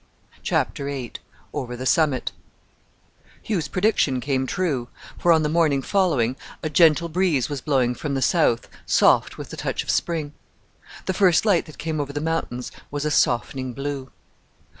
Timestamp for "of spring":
9.83-10.33